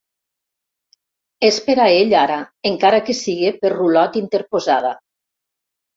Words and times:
És 1.49 1.59
per 1.67 1.75
a 1.83 1.85
ell, 1.99 2.15
ara, 2.21 2.39
encara 2.71 3.03
que 3.11 3.19
sigui 3.21 3.55
per 3.61 3.73
rulot 3.77 4.19
interposada. 4.23 4.99